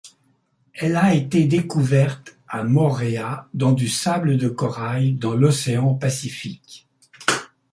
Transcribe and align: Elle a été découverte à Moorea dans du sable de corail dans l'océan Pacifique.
Elle 0.73 0.95
a 0.95 1.13
été 1.13 1.45
découverte 1.45 2.35
à 2.47 2.63
Moorea 2.63 3.47
dans 3.53 3.71
du 3.71 3.87
sable 3.87 4.37
de 4.39 4.49
corail 4.49 5.13
dans 5.13 5.35
l'océan 5.35 5.93
Pacifique. 5.93 6.87